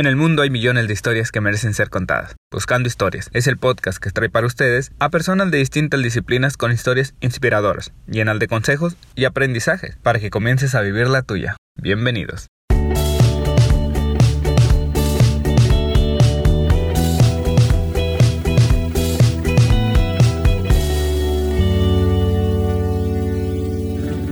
[0.00, 2.34] En el mundo hay millones de historias que merecen ser contadas.
[2.50, 6.72] Buscando Historias es el podcast que trae para ustedes a personas de distintas disciplinas con
[6.72, 11.56] historias inspiradoras, llenas de consejos y aprendizajes para que comiences a vivir la tuya.
[11.76, 12.48] Bienvenidos.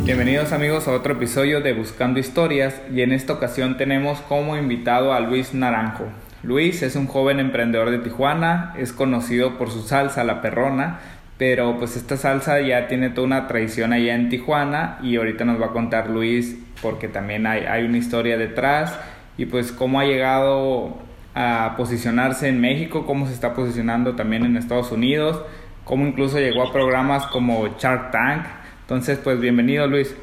[0.09, 5.12] Bienvenidos amigos a otro episodio de Buscando Historias y en esta ocasión tenemos como invitado
[5.12, 6.06] a Luis Naranjo.
[6.42, 11.01] Luis es un joven emprendedor de Tijuana, es conocido por su salsa La Perrona,
[11.37, 15.60] pero pues esta salsa ya tiene toda una tradición allá en Tijuana y ahorita nos
[15.60, 18.98] va a contar Luis porque también hay, hay una historia detrás
[19.37, 20.96] y pues cómo ha llegado
[21.34, 25.43] a posicionarse en México, cómo se está posicionando también en Estados Unidos,
[25.84, 28.46] cómo incluso llegó a programas como Shark Tank
[28.88, 30.16] entonces, pues bienvenido Luis.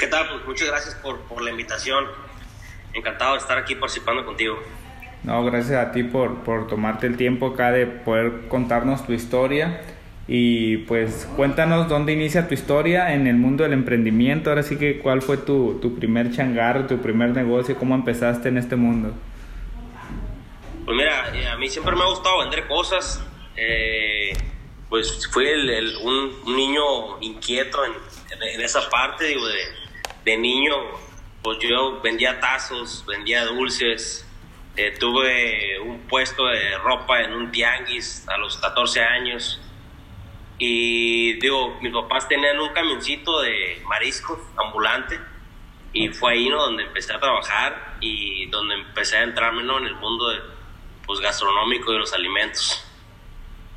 [0.00, 0.28] ¿Qué tal?
[0.30, 2.06] Pues muchas gracias por, por la invitación.
[2.92, 4.58] Encantado de estar aquí participando contigo.
[5.22, 9.80] No, gracias a ti por, por tomarte el tiempo acá de poder contarnos tu historia.
[10.26, 14.50] Y pues cuéntanos dónde inicia tu historia en el mundo del emprendimiento.
[14.50, 18.58] Ahora sí que cuál fue tu, tu primer changar, tu primer negocio, cómo empezaste en
[18.58, 19.14] este mundo.
[20.84, 23.24] Pues mira, eh, a mí siempre me ha gustado vender cosas.
[23.56, 24.32] Eh,
[24.90, 25.46] pues fui
[26.02, 27.92] un, niño inquieto en,
[28.42, 29.64] en, esa parte, digo, de,
[30.24, 30.74] de, niño,
[31.42, 34.26] pues yo vendía tazos, vendía dulces,
[34.76, 39.60] eh, tuve un puesto de ropa en un tianguis a los 14 años
[40.58, 45.18] y digo, mis papás tenían un camioncito de mariscos ambulante
[45.92, 46.62] y fue ahí ¿no?
[46.62, 49.78] donde empecé a trabajar y donde empecé a entrarme ¿no?
[49.78, 50.40] en el mundo de,
[51.06, 52.86] pues, gastronómico de los alimentos.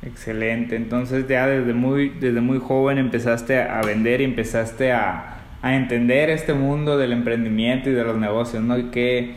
[0.06, 5.74] Excelente, entonces ya desde muy, desde muy joven empezaste a vender y empezaste a, a
[5.74, 8.78] entender este mundo del emprendimiento y de los negocios, ¿no?
[8.78, 9.36] ¿Y qué,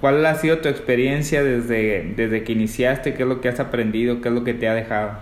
[0.00, 3.14] ¿Cuál ha sido tu experiencia desde, desde que iniciaste?
[3.14, 4.20] ¿Qué es lo que has aprendido?
[4.20, 5.18] ¿Qué es lo que te ha dejado?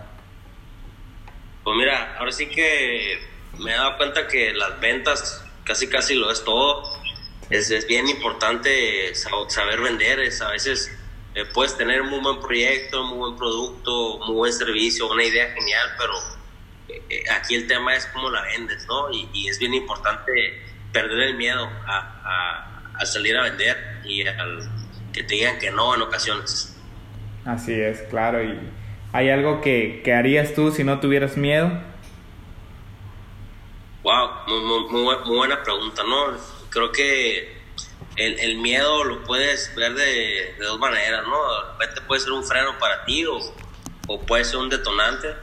[1.64, 3.18] Pues mira, ahora sí que
[3.58, 6.82] me he dado cuenta que las ventas casi casi lo es todo.
[7.48, 10.94] Es, es bien importante saber vender, es a veces
[11.36, 15.52] eh, puedes tener un muy buen proyecto, muy buen producto, muy buen servicio, una idea
[15.52, 16.14] genial, pero
[16.88, 19.10] eh, eh, aquí el tema es cómo la vendes, ¿no?
[19.12, 20.32] Y, es bien importante
[20.94, 23.76] perder el miedo a, a, salir a vender
[24.06, 24.66] y al
[25.12, 26.74] que te digan que no en ocasiones.
[27.44, 28.42] Así es, claro.
[28.42, 28.58] ¿Y
[29.12, 31.70] hay algo que, que harías tú si no tuvieras miedo?
[34.02, 36.38] Wow, muy, muy, muy buena pregunta, ¿no?
[36.70, 37.55] Creo que
[38.16, 41.54] el, el, miedo lo puedes ver de, dos maneras, ¿no?
[41.54, 43.38] De repente puede ser un freno para ti o,
[44.08, 45.34] o, puede ser un detonante.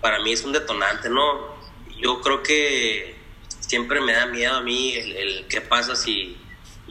[0.00, 1.56] Para mí es un detonante, ¿no?
[1.98, 3.16] Yo creo que
[3.60, 6.36] siempre me da miedo a mí el qué pasa si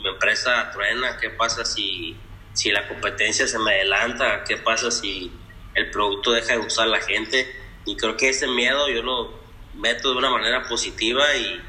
[0.02, 2.16] mi empresa truena, qué pasa si,
[2.54, 5.32] si la competencia se me adelanta, qué pasa si
[5.76, 7.48] el producto deja de usar la gente.
[7.86, 9.40] Y creo que ese miedo yo lo
[9.76, 11.62] meto de una manera positiva y,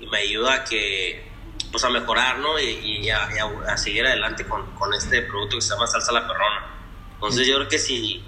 [0.00, 1.29] y me ayuda a que
[1.70, 2.58] pues a mejorar, ¿no?
[2.58, 6.66] Y, a, seguir adelante con, con, este producto que se llama Salsa La Perrona.
[7.14, 8.24] Entonces yo creo que si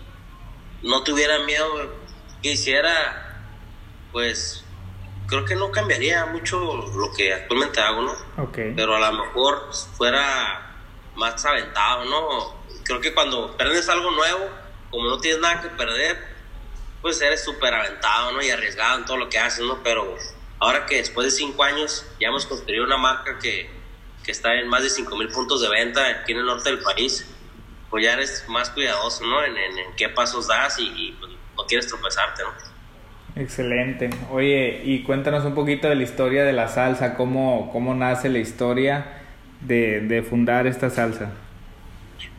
[0.83, 1.67] no tuviera miedo
[2.43, 3.45] que hiciera,
[4.13, 4.65] pues
[5.27, 6.59] creo que no cambiaría mucho
[6.95, 8.45] lo que actualmente hago, ¿no?
[8.45, 8.75] Okay.
[8.77, 10.77] Pero a lo mejor fuera
[11.17, 12.63] más aventado, ¿no?
[12.85, 14.51] Creo que cuando perdes algo nuevo,
[14.91, 16.19] como no tienes nada que perder,
[17.01, 18.43] pues eres súper aventado, ¿no?
[18.43, 19.83] Y arriesgado en todo lo que haces, ¿no?
[19.83, 20.17] Pero
[20.63, 23.69] Ahora que después de cinco años ya hemos construido una marca que,
[24.23, 26.79] que está en más de cinco mil puntos de venta aquí en el norte del
[26.79, 27.29] país,
[27.91, 29.43] pues ya eres más cuidadoso, ¿no?
[29.45, 33.43] En, en, qué pasos das y, pues, no quieres tropezarte, ¿no?
[33.43, 34.11] Excelente.
[34.31, 38.39] Oye, y cuéntanos un poquito de la historia de la salsa, cómo, cómo nace la
[38.39, 39.21] historia
[39.63, 41.33] de, de fundar esta salsa.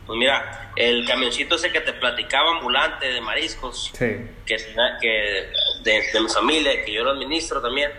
[0.06, 4.16] Pues mira, el camioncito ese que te platicaba ambulante de mariscos, sí.
[4.46, 4.56] que,
[5.02, 5.48] que
[5.82, 7.90] de, de mi familia, que yo lo administro también,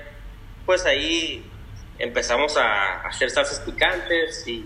[0.66, 1.44] pues ahí
[2.00, 4.66] empezamos a hacer salsas picantes y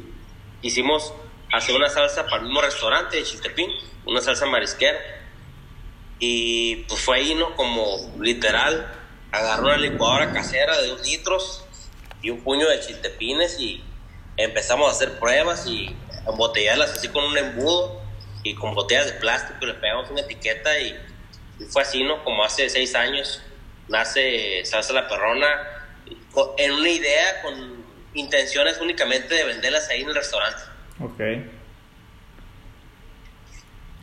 [0.62, 1.14] hicimos
[1.52, 3.72] hacer una salsa para el mismo restaurante de Chiltepín,
[4.06, 5.00] una salsa marisquera.
[6.20, 7.56] Y pues fue ahí, ¿no?
[7.56, 8.91] Como literal,
[9.32, 11.66] agarró una licuadora casera de dos litros
[12.22, 13.82] y un puño de chiltepines y
[14.35, 15.96] empezamos a hacer pruebas y
[16.28, 18.02] embotellarlas así con un embudo
[18.44, 21.00] y con botellas de plástico le pegamos una etiqueta y,
[21.59, 22.23] y fue así, ¿no?
[22.26, 23.41] Como hace seis años
[23.88, 25.78] nace Salsa La Perrona
[26.58, 27.80] en una idea con
[28.14, 30.62] intenciones únicamente de venderlas ahí en el restaurante.
[31.00, 31.22] Ok.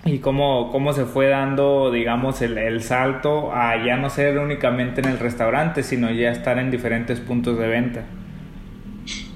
[0.04, 5.00] ¿Y cómo, cómo se fue dando, digamos, el, el, salto a ya no ser únicamente
[5.00, 8.04] en el restaurante, sino ya estar en diferentes puntos de venta?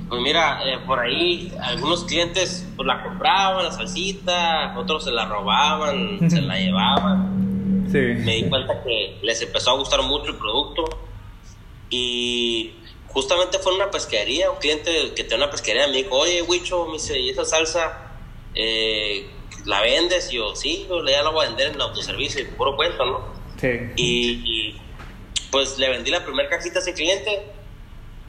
[0.08, 5.26] Pues mira, eh, por ahí algunos clientes pues, la compraban, la salsita, otros se la
[5.26, 7.86] robaban, se la llevaban.
[7.90, 7.98] Sí.
[7.98, 10.84] Me di cuenta que les empezó a gustar mucho el producto
[11.90, 12.74] y
[13.12, 16.86] justamente fue en una pesquería, un cliente que tiene una pesquería me dijo, oye, Wicho,
[16.86, 18.12] me dice, ¿y esa salsa
[18.54, 19.28] eh,
[19.64, 20.32] la vendes?
[20.32, 23.34] Y yo, sí, yo ya la voy a vender en el autoservicio, puro cuento, ¿no?
[23.60, 23.68] Sí.
[23.96, 24.80] Y,
[25.50, 27.44] pues le vendí la primera cajita a ese cliente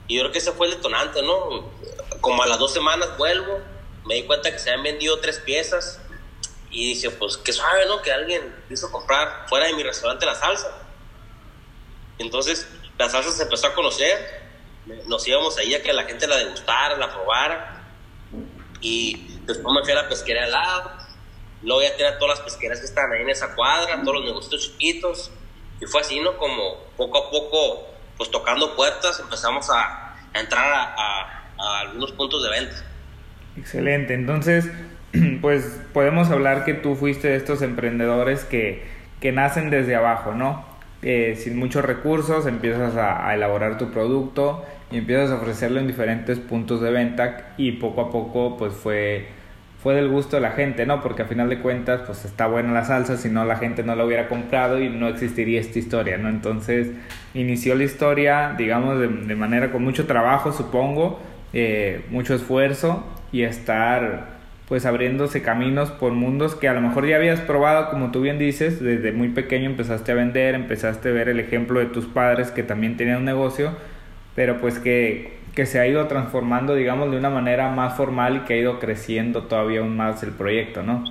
[0.07, 1.69] y yo creo que ese fue el detonante, ¿no?
[2.19, 3.59] Como a las dos semanas vuelvo,
[4.05, 6.01] me di cuenta que se habían vendido tres piezas
[6.71, 8.01] y dije, pues qué suave, ¿no?
[8.01, 10.75] Que alguien quiso comprar fuera de mi restaurante la salsa.
[12.17, 12.67] Entonces
[12.97, 14.40] la salsa se empezó a conocer,
[15.07, 17.83] nos íbamos ahí a que la gente la degustara, la probara
[18.81, 20.91] y después me fui a la pesquería al lado,
[21.63, 24.61] luego ya tenía todas las pesqueras que estaban ahí en esa cuadra, todos los negocios
[24.63, 25.31] chiquitos
[25.79, 26.37] y fue así, ¿no?
[26.37, 27.87] Como poco a poco,
[28.17, 31.37] pues tocando puertas, empezamos a, entrar a,
[31.81, 32.75] algunos puntos de venta.
[33.57, 34.65] Excelente, entonces
[35.41, 38.87] pues podemos hablar que tú fuiste de estos emprendedores que,
[39.19, 40.70] que nacen desde abajo, ¿no?
[41.03, 46.37] Eh, sin muchos recursos empiezas a, elaborar tu producto y empiezas a ofrecerlo en diferentes
[46.37, 49.25] puntos de venta y poco a poco pues fue,
[49.81, 51.01] fue del gusto de la gente, ¿no?
[51.01, 53.95] Porque a final de cuentas pues está buena la salsa, si no la gente no
[53.95, 56.29] la hubiera comprado y no existiría esta historia, ¿no?
[56.29, 56.89] Entonces
[57.33, 61.19] inició la historia, digamos, de, manera con mucho trabajo, supongo,
[61.51, 64.30] eh, mucho esfuerzo y estar
[64.71, 68.39] pues abriéndose caminos por mundos que a lo mejor ya habías probado, como tú bien
[68.39, 72.51] dices, desde muy pequeño empezaste a vender, empezaste a ver el ejemplo de tus padres
[72.51, 73.75] que también tenían un negocio,
[74.33, 78.39] pero pues que, que se ha ido transformando, digamos, de una manera más formal y
[78.45, 81.03] que ha ido creciendo todavía aún más el proyecto, ¿no?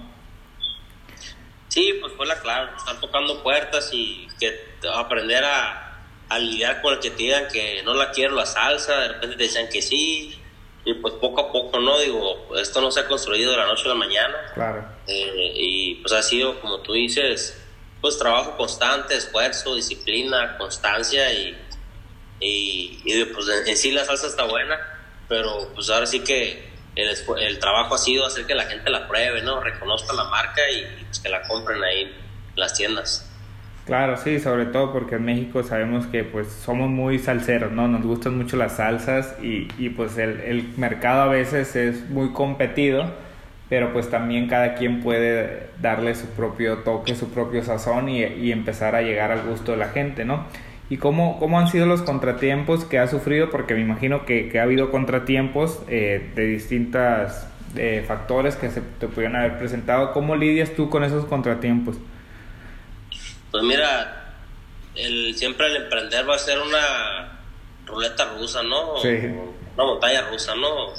[1.69, 4.55] Sí, pues fue la clave, estar tocando puertas y que
[4.95, 5.99] aprender a,
[6.31, 9.37] a lidiar con el que te digan que no la quiero la salsa, de repente
[9.37, 10.40] te decían que sí,
[10.85, 11.99] y pues poco a poco, ¿no?
[11.99, 14.37] Digo, esto no se ha construido de la noche a la mañana.
[14.55, 14.85] Claro.
[15.07, 17.61] Eh, y pues ha sido, como tú dices,
[18.01, 21.57] pues trabajo constante, esfuerzo, disciplina, constancia y,
[22.41, 24.79] y, pues en, sí la salsa está buena,
[25.29, 29.07] pero pues ahora sí que el, el, trabajo ha sido hacer que la gente la
[29.07, 29.61] pruebe, ¿no?
[29.61, 32.13] Reconozca la marca y, y pues que la compren ahí en
[32.57, 33.30] las tiendas.
[33.85, 37.89] Claro, sí, sobre todo porque en México sabemos que pues somos muy salseros, ¿no?
[37.89, 42.31] Nos gustan mucho las salsas y, y pues el, el, mercado a veces es muy
[42.33, 43.13] competido,
[43.69, 48.53] pero pues también cada quien puede darle su propio toque, su propio sazón y, y
[48.53, 50.45] empezar a llegar al gusto de la gente, ¿no?
[50.91, 53.51] ¿Y cómo, cómo han sido los contratiempos que ha sufrido?
[53.51, 57.47] Porque me imagino que, que ha habido contratiempos eh, de distintos
[57.77, 60.13] eh, factores que se te pudieran haber presentado.
[60.13, 61.97] ¿Cómo lidias tú con esos contratiempos?
[63.51, 64.35] Pues mira,
[64.95, 67.41] el, siempre el emprender va a ser una
[67.87, 68.99] ruleta rusa, ¿no?
[69.03, 69.09] Sí.
[69.09, 70.93] Una montaña rusa, ¿no?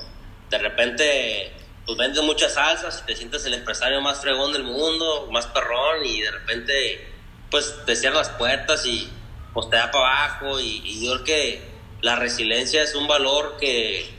[0.49, 1.53] De repente,
[1.85, 6.05] pues vendes muchas salsas y te sientes el empresario más fregón del mundo, más perrón,
[6.05, 7.07] y de repente,
[7.49, 9.09] pues te cierran las puertas y
[9.53, 10.59] pues te da para abajo.
[10.59, 11.71] Y, y yo creo que
[12.01, 14.09] la resiliencia es un valor que,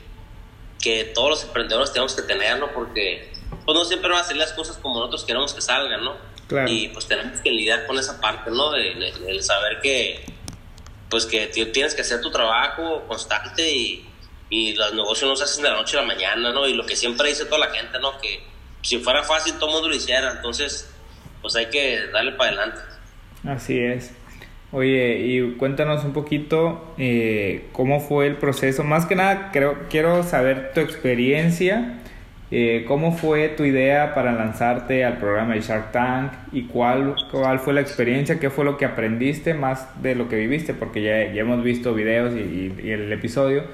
[0.80, 2.72] que todos los emprendedores tenemos que tener, ¿no?
[2.72, 3.32] Porque
[3.64, 6.16] pues no siempre van a salir las cosas como nosotros queremos que salgan, ¿no?
[6.66, 8.74] Y pues tenemos que lidiar con esa parte, ¿no?
[8.74, 10.24] El, saber que,
[11.08, 14.06] pues que tienes que hacer tu trabajo constante y,
[14.50, 16.66] y los negocios no se hacen de la noche a la mañana, ¿no?
[16.66, 18.18] Y lo que siempre dice toda la gente, ¿no?
[18.20, 18.42] Que
[18.82, 20.92] si fuera fácil todo el mundo lo hiciera, entonces
[21.40, 22.80] pues hay que darle para adelante.
[23.44, 24.12] Así es.
[24.72, 28.84] Oye, y cuéntanos un poquito eh, cómo fue el proceso.
[28.84, 32.01] Más que nada, creo, quiero saber tu experiencia
[32.54, 37.58] eh, ¿Cómo fue tu idea para lanzarte al programa de Shark Tank y cuál, cuál
[37.58, 38.38] fue la experiencia?
[38.38, 40.74] ¿Qué fue lo que aprendiste más de lo que viviste?
[40.74, 43.64] Porque ya, ya hemos visto videos y, el episodio,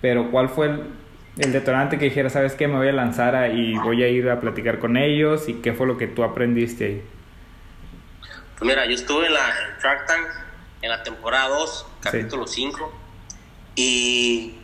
[0.00, 0.70] pero ¿cuál fue
[1.36, 4.40] el, detonante que dijera, sabes qué, me voy a lanzar y voy a ir a
[4.40, 7.02] platicar con ellos y qué fue lo que tú aprendiste ahí?
[8.56, 10.26] Pues mira, yo estuve en la Shark Tank
[10.80, 12.92] en la temporada 2, capítulo 5,
[13.76, 14.54] y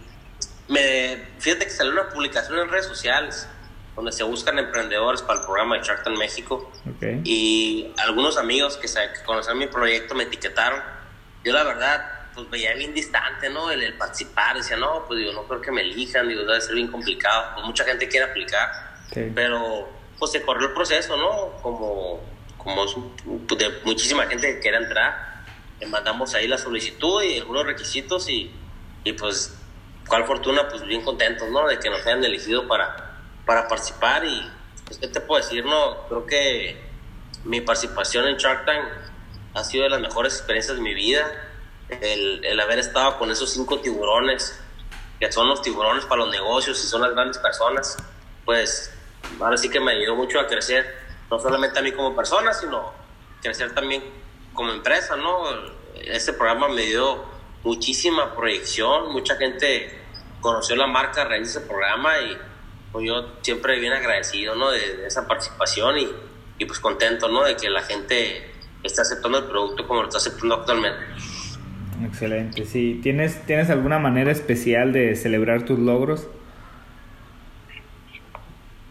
[0.69, 3.47] me, fíjate que salió una publicación en redes sociales
[3.99, 6.71] donde se buscan emprendedores para el programa de Shark Tank México.
[7.25, 10.81] Y algunos amigos que, se, conocen mi proyecto me etiquetaron.
[11.43, 13.73] Yo la verdad, pues veía bien distante, ¿no?
[13.73, 16.93] El, participar, decía, no, pues digo, no creo que me elijan, digo, debe ser bien
[16.93, 17.55] complicado.
[17.55, 18.71] Pues mucha gente quiere aplicar,
[19.35, 21.61] pero pues se corrió el proceso, ¿no?
[21.61, 22.21] Como,
[22.57, 25.43] como de muchísima gente que quiere entrar.
[25.81, 28.49] Le mandamos ahí la solicitud y algunos requisitos y,
[29.03, 29.59] y pues,
[30.07, 31.67] cuál fortuna, pues bien contentos, ¿no?
[31.67, 33.08] De que nos hayan elegido para
[33.49, 34.47] para participar y,
[34.85, 35.65] pues, ¿qué te puedo decir?
[35.65, 36.79] No, creo que
[37.45, 38.85] mi participación en Shark Tank
[39.55, 41.25] ha sido de las mejores experiencias de mi vida.
[41.89, 44.61] El, el haber estado con esos cinco tiburones
[45.19, 47.97] que son los tiburones para los negocios y son las grandes personas,
[48.45, 48.95] pues
[49.41, 50.95] ahora sí que me ayudó mucho a crecer,
[51.31, 52.93] no solamente a mí como persona, sino
[53.41, 54.05] crecer también
[54.53, 55.45] como empresa, ¿no?
[55.95, 57.25] Este programa me dio
[57.65, 60.05] muchísima proyección, mucha gente
[60.43, 62.39] conoció la marca a raíz de ese programa y
[62.93, 64.71] pues yo siempre bien agradecido, ¿no?
[64.71, 66.09] De, esa participación y,
[66.59, 67.45] y, pues contento, ¿no?
[67.45, 68.51] De que la gente
[68.83, 71.05] está aceptando el producto como lo está aceptando actualmente.
[72.05, 73.01] Excelente, sí.
[73.03, 76.27] ¿Tienes, ¿Tienes alguna manera especial de celebrar tus logros?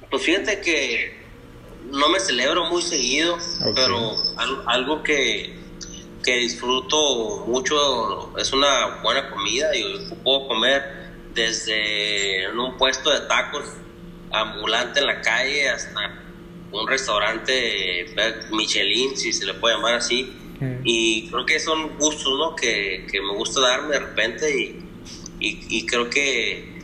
[0.10, 1.18] Pues fíjate que
[1.92, 3.38] no me celebro muy seguido,
[3.76, 4.12] pero
[4.66, 5.58] algo que,
[6.24, 9.76] que disfruto mucho es una buena comida.
[9.76, 9.84] y
[10.24, 13.66] puedo comer desde en un puesto de tacos
[14.32, 16.24] ambulante en la calle hasta
[16.72, 18.14] un restaurante
[18.52, 20.34] Michelin, si se le puede llamar así.
[20.84, 22.56] Y creo que son gustos ¿no?
[22.56, 24.60] que, que me gusta darme de repente
[25.40, 26.82] y, y, creo que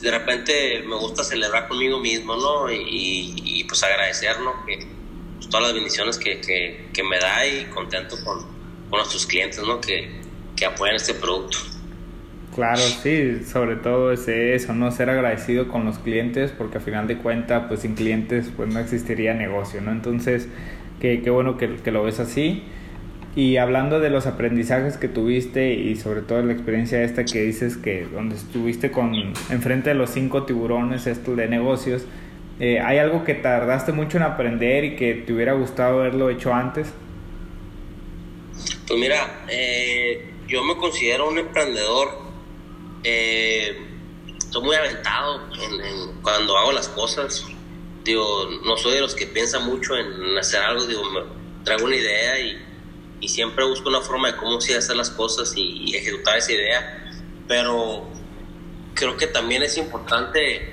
[0.00, 2.72] de repente me gusta celebrar conmigo mismo ¿no?
[2.72, 4.66] y, y pues agradecer ¿no?
[4.66, 4.84] que,
[5.36, 8.40] pues, todas las bendiciones que, que, que, me da y contento con,
[8.90, 9.80] con nuestros clientes ¿no?
[9.80, 10.10] que,
[10.56, 11.58] que apoyan este producto.
[12.54, 14.92] Claro, sí, sobre todo es eso, ¿no?
[14.92, 18.78] Ser agradecido con los clientes, porque a final de cuentas, pues sin clientes, pues no
[18.78, 19.90] existiría negocio, ¿no?
[19.90, 20.48] Entonces,
[21.00, 22.62] qué, qué bueno que, que, lo ves así.
[23.34, 27.76] Y hablando de los aprendizajes que tuviste y sobre todo la experiencia esta que dices
[27.76, 29.12] que donde estuviste con
[29.50, 32.06] enfrente de los cinco tiburones estos de negocios,
[32.60, 36.54] eh, ¿hay algo que tardaste mucho en aprender y que te hubiera gustado haberlo hecho
[36.54, 36.92] antes?
[38.86, 42.23] Pues mira, eh, yo me considero un emprendedor
[43.04, 43.76] eh,
[44.36, 47.44] estoy muy aventado en, cuando hago las cosas.
[48.02, 51.02] Digo, no soy de los que piensa mucho en hacer algo, digo,
[51.64, 52.58] traigo una idea y,
[53.20, 57.12] y siempre busco una forma de cómo hacer las cosas y, ejecutar esa idea.
[57.48, 58.06] Pero
[58.94, 60.72] creo que también es importante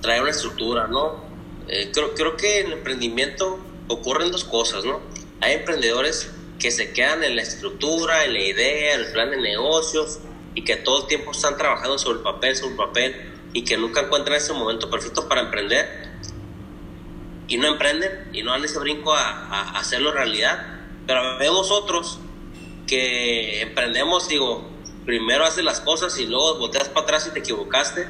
[0.00, 1.24] traer una estructura, ¿no?
[1.68, 5.00] Eh, creo, creo que en el emprendimiento ocurren dos cosas, ¿no?
[5.40, 9.38] Hay emprendedores que se quedan en la estructura, en la idea, en el plan de
[9.38, 10.20] negocios,
[10.54, 13.76] y que todo el tiempo están trabajando sobre el papel, sobre el papel y que
[13.76, 16.12] nunca encuentran ese momento perfecto para emprender
[17.48, 20.80] y no emprenden y no dan ese brinco a, hacerlo realidad.
[21.06, 22.18] Pero vemos otros
[22.86, 24.70] que emprendemos, digo,
[25.04, 28.06] primero haces las cosas y luego volteas para atrás y te equivocaste.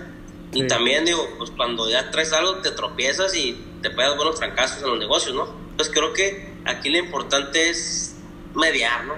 [0.53, 4.83] Y también digo, pues cuando ya traes algo te tropiezas y te pegas buenos trancazos
[4.83, 5.49] en los negocios, ¿no?
[5.71, 8.17] Entonces creo que aquí lo importante es
[8.55, 9.15] mediar, ¿no?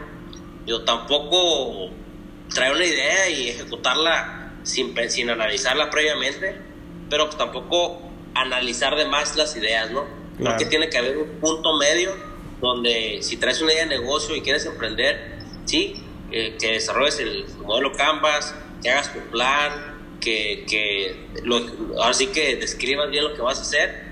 [0.65, 1.91] Yo tampoco
[2.55, 6.57] traer una idea y ejecutarla sin, sin analizarla previamente,
[7.11, 8.01] pero pues tampoco
[8.35, 10.07] analizar de más las ideas, ¿no?
[10.39, 12.13] Creo que tiene que haber un punto medio
[12.61, 17.45] donde si traes una idea de negocio y quieres emprender, sí, eh, que desarrolles el
[17.63, 21.61] modelo Canvas, que hagas tu plan, que, que lo,
[22.01, 24.05] ahora sí que describas bien lo que vas a hacer,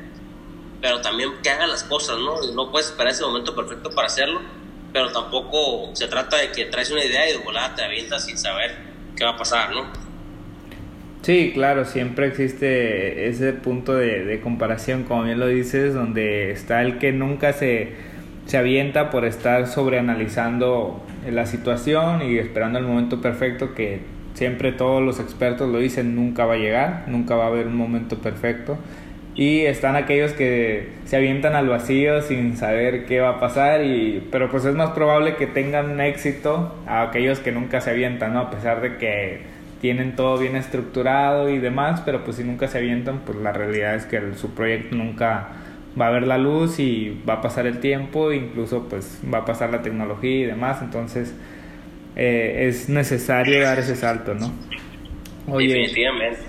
[0.81, 2.41] pero también que hagas las cosas, ¿no?
[2.53, 4.41] No puedes esperar ese momento perfecto para hacerlo,
[4.93, 8.37] pero tampoco se trata de que traes una idea y de volada te avientas sin
[8.37, 8.73] saber
[9.17, 9.87] qué va a pasar, ¿no?
[11.23, 16.99] Sí, claro, siempre existe ese punto de, comparación, como bien lo dices, donde está el
[16.99, 17.93] que nunca se,
[18.47, 24.01] se avienta por estar sobreanalizando la situación y esperando el momento perfecto que
[24.35, 27.77] siempre todos los expertos lo dicen, nunca va a llegar, nunca va a haber un
[27.77, 28.79] momento perfecto
[29.35, 34.29] y están aquellos que se avientan al vacío sin saber qué va a pasar y
[34.31, 38.41] pero pues es más probable que tengan éxito a aquellos que nunca se avientan, ¿no?
[38.41, 39.41] A pesar de que
[39.81, 43.95] tienen todo bien estructurado y demás, pero pues si nunca se avientan, pues la realidad
[43.97, 45.49] es que su proyecto nunca
[46.01, 49.45] va a ver la luz y va a pasar el tiempo, incluso pues va a
[49.45, 51.35] pasar la tecnología y demás, entonces
[52.17, 54.53] eh, es necesario dar ese salto, ¿no?
[55.47, 56.41] Definitivamente.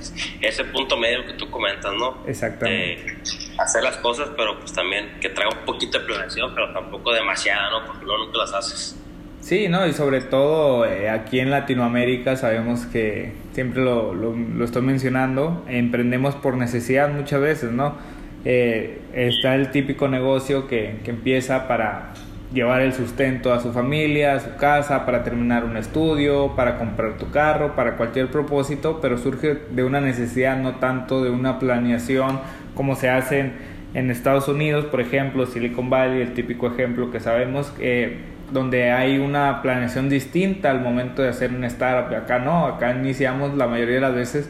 [0.41, 2.17] Ese punto medio que tú comentas, ¿no?
[2.27, 3.17] Exactamente.
[3.57, 7.69] hacer las cosas, pero pues también que traiga un poquito de planeación, pero tampoco demasiada,
[7.69, 7.85] ¿no?
[7.85, 8.99] Porque luego nunca las haces.
[9.41, 9.85] Sí, ¿no?
[9.85, 15.65] Y sobre todo eh, aquí en Latinoamérica sabemos que siempre lo, lo, lo, estoy mencionando,
[15.67, 17.97] emprendemos por necesidad muchas veces, ¿no?
[18.45, 22.13] Eh, está el típico negocio que, que empieza para
[22.53, 27.17] llevar el sustento a su familia, a su casa, para terminar un estudio, para comprar
[27.17, 32.39] tu carro, para cualquier propósito, pero surge de una necesidad, no tanto de una planeación
[32.75, 33.51] como se hace
[33.93, 38.17] en, Estados Unidos, por ejemplo, Silicon Valley, el típico ejemplo que sabemos, eh,
[38.51, 42.15] donde hay una planeación distinta al momento de hacer un startup.
[42.15, 44.49] Acá no, acá iniciamos la mayoría de las veces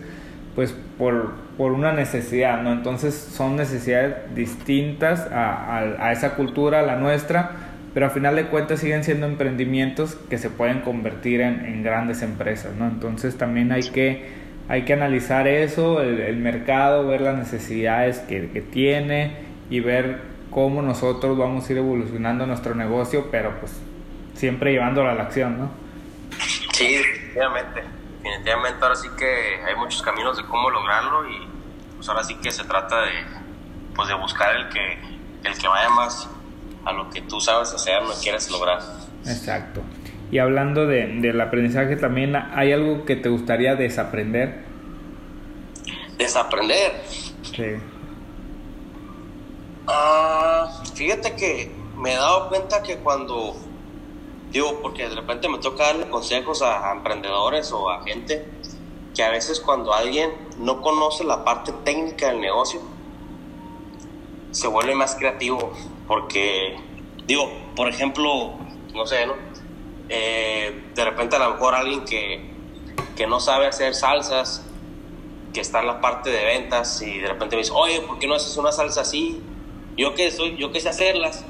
[0.55, 2.71] pues por, por una necesidad, ¿no?
[2.71, 7.51] Entonces son necesidades distintas a, a, a esa cultura, a la nuestra,
[7.93, 12.21] pero al final de cuentas siguen siendo emprendimientos que se pueden convertir en, en, grandes
[12.21, 12.87] empresas, ¿no?
[12.87, 18.61] Entonces también hay que hay que analizar eso, el, mercado, ver las necesidades que, que,
[18.61, 20.21] tiene y ver
[20.51, 23.81] cómo nosotros vamos a ir evolucionando nuestro negocio, pero pues
[24.35, 25.71] siempre llevándolo a la acción, ¿no?
[26.73, 27.83] Sí, definitivamente.
[28.23, 31.47] Definitivamente ahora sí que hay muchos caminos de cómo lograrlo y
[31.97, 33.11] pues ahora sí que se trata de,
[33.93, 34.97] pues de buscar el que,
[35.43, 36.29] el que vaya más
[36.85, 38.79] a lo que tú sabes hacer, lo quieres lograr.
[39.25, 39.81] Exacto.
[40.31, 44.63] Y hablando de, del aprendizaje también, ¿hay algo que te gustaría desaprender?
[46.17, 46.91] ¿Desaprender?
[47.55, 47.65] Sí.
[49.87, 53.55] Ah, fíjate que me he dado cuenta que cuando,
[54.51, 58.45] digo, porque de repente me toca darle consejos a, emprendedores o a gente,
[59.13, 62.81] que a veces cuando alguien no conoce la parte técnica del negocio,
[64.51, 65.73] se vuelve más creativo,
[66.07, 66.75] porque,
[67.25, 68.53] digo, por ejemplo,
[68.93, 69.33] no sé, ¿no?
[70.09, 72.53] Eh, de repente a lo mejor alguien que,
[73.15, 74.63] que no sabe hacer salsas,
[75.53, 78.27] que está en la parte de ventas y de repente me dice, oye, ¿por qué
[78.27, 79.41] no haces una salsa así?
[79.95, 81.45] Yo que soy, yo que sé hacerlas.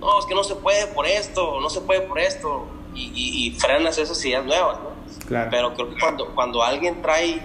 [0.00, 2.66] No, es que no se puede por esto, no se puede por esto.
[2.94, 4.90] Y, y, frenas esas ideas nuevas, ¿no?
[5.50, 7.42] Pero creo que cuando, cuando alguien trae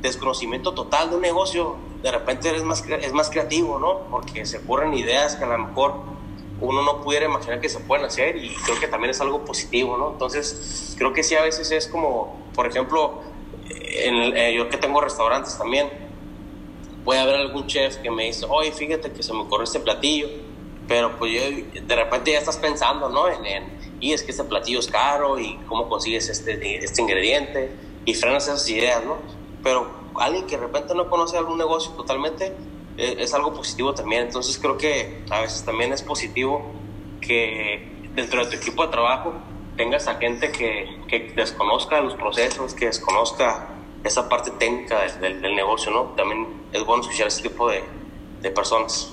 [0.00, 4.00] desconocimiento total de un negocio, de repente eres más, es más creativo, ¿no?
[4.10, 5.94] Porque se ocurren ideas que a lo mejor
[6.60, 9.96] uno no pudiera imaginar que se pueden hacer y creo que también es algo positivo,
[9.96, 10.12] ¿no?
[10.12, 13.22] Entonces, creo que sí a veces es como, por ejemplo,
[13.70, 15.88] en eh, yo que tengo restaurantes también,
[17.06, 20.28] puede haber algún chef que me dice, oye, fíjate que se me ocurre este platillo,
[20.86, 21.40] pero pues yo,
[21.86, 23.30] de repente ya estás pensando, ¿no?
[23.30, 23.64] En, en,
[24.00, 28.46] y es que este platillo es caro y cómo consigues este, este ingrediente y frenas
[28.46, 29.16] esas ideas, ¿no?
[29.62, 32.54] Pero alguien que de repente no conoce algún negocio totalmente,
[32.96, 34.26] eh, es algo positivo también.
[34.26, 36.72] Entonces creo que a veces también es positivo
[37.20, 39.34] que dentro de tu equipo de trabajo
[39.76, 43.68] tengas a gente que, que desconozca los procesos, que desconozca
[44.04, 46.02] esa parte técnica del, del, negocio, ¿no?
[46.16, 47.82] También es bueno escuchar ese tipo de,
[48.42, 49.10] de, personas.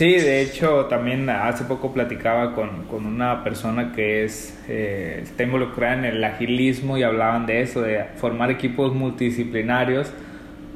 [0.00, 5.42] Sí, de hecho también hace poco platicaba con, con una persona que es, eh, está
[5.42, 10.10] involucrada en el agilismo y hablaban de eso, de formar equipos multidisciplinarios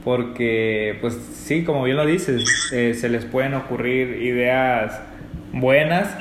[0.05, 5.01] porque pues sí, como bien lo dices, eh, se les pueden ocurrir ideas
[5.55, 6.15] buenas.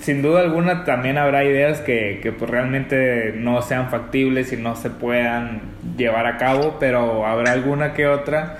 [0.00, 4.76] Sin duda alguna también habrá ideas que, que pues realmente no sean factibles y no
[4.76, 5.60] se puedan
[5.98, 8.56] llevar a cabo, pero habrá alguna que otra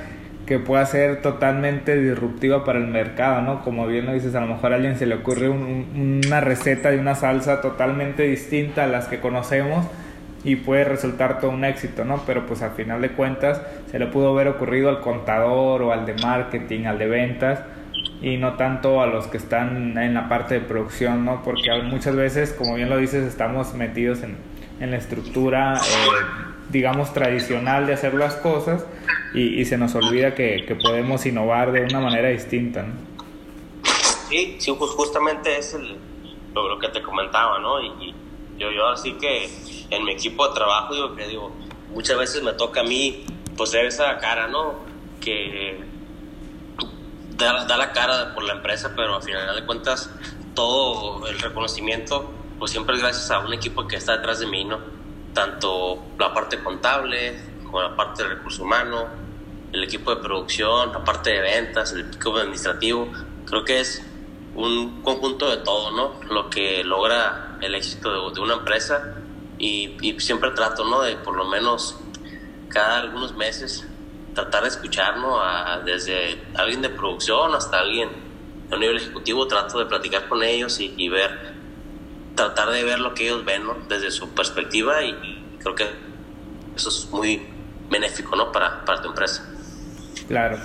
[0.46, 3.62] que pueda ser totalmente disruptiva para el mercado, ¿no?
[3.62, 6.98] Como bien lo dices, a lo mejor a alguien se le ocurre una receta de
[6.98, 9.86] una salsa totalmente distinta a las que conocemos,
[10.46, 12.22] y puede resultar todo un éxito, ¿no?
[12.24, 16.06] Pero pues al final de cuentas se le pudo haber ocurrido al contador o al
[16.06, 17.60] de marketing, al de ventas
[18.22, 21.42] y no tanto a los que están en la parte de producción, ¿no?
[21.42, 24.36] Porque muchas veces, como bien lo dices, estamos metidos en,
[24.78, 26.24] en la estructura, eh,
[26.70, 28.86] digamos, tradicional de hacer las cosas
[29.36, 32.94] y, se nos olvida que, que, podemos innovar de una manera distinta, ¿no?
[34.30, 35.76] Sí, sí, pues justamente es
[36.54, 37.80] lo, lo, que te comentaba, ¿no?
[37.82, 38.14] Y,
[38.58, 39.50] yo, yo así que
[39.90, 41.52] en mi equipo de trabajo, digo que digo,
[41.92, 44.76] muchas veces me toca a mí, pues, ver esa cara, ¿no?
[45.20, 45.84] Que
[47.36, 50.10] da, da la cara por la empresa, pero al final de cuentas,
[50.54, 54.64] todo el reconocimiento, pues siempre es gracias a un equipo que está detrás de mí,
[54.64, 54.78] ¿no?
[55.34, 59.04] Tanto la parte contable, como la parte de recursos humanos,
[59.76, 63.08] el equipo de producción, la parte de ventas, el equipo administrativo.
[63.44, 64.02] Creo que es
[64.54, 66.20] un conjunto de todo, ¿no?
[66.30, 69.16] Lo que logra el éxito de, de una empresa
[69.58, 71.02] y, siempre trato, ¿no?
[71.02, 71.98] De por lo menos
[72.68, 73.86] cada algunos meses
[74.34, 75.14] tratar de escuchar,
[75.84, 78.10] desde alguien de producción hasta alguien
[78.70, 81.54] a nivel ejecutivo, trato de platicar con ellos y, ver,
[82.34, 83.76] tratar de ver lo que ellos ven, ¿no?
[83.88, 85.86] Desde su perspectiva y, creo que
[86.76, 87.46] eso es muy
[87.88, 88.52] benéfico, ¿no?
[88.52, 89.55] Para, para tu empresa.
[90.28, 90.58] Claro.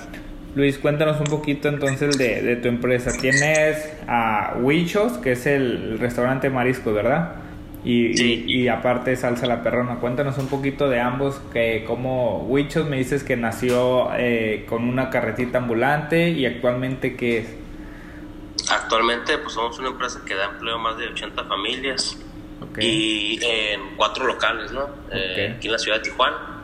[0.55, 3.11] Luis, cuéntanos un poquito entonces de, de tu empresa.
[3.17, 7.35] Tienes a Huichos, que es el restaurante marisco, ¿verdad?
[7.83, 9.95] Y, y, aparte Salsa La Perrona.
[9.95, 15.09] Cuéntanos un poquito de ambos, que como Huichos me dices que nació eh, con una
[15.09, 17.55] carretita ambulante y actualmente qué es.
[18.69, 22.17] Actualmente pues somos una empresa que da empleo a más de 80 familias
[22.79, 24.87] y en cuatro locales, ¿no?
[25.11, 26.61] Eh, aquí en la ciudad de Tijuana.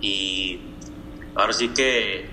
[0.00, 0.60] Y
[1.34, 2.28] ahora sí que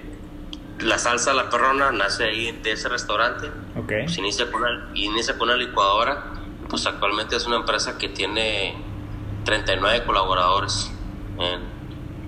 [0.80, 3.50] la salsa La Perrona nace ahí de ese restaurante.
[3.84, 4.08] Okay.
[4.08, 4.64] Se inicia con
[4.96, 6.36] inicia con una licuadora
[6.70, 8.76] pues actualmente es una empresa que tiene
[9.44, 10.92] 39 colaboradores
[11.38, 11.62] en,